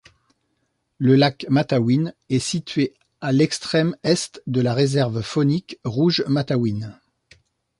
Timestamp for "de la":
4.47-4.73